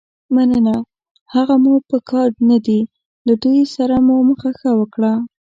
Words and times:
مننه، 0.35 0.75
هغه 1.33 1.55
مو 1.63 1.73
په 1.89 1.97
کار 2.09 2.27
نه 2.49 2.57
دي، 2.65 2.79
له 3.27 3.33
دوی 3.43 3.61
سره 3.75 3.95
مو 4.07 4.15
مخه 4.29 4.51
ښه 4.59 4.71
وکړه. 4.79 5.13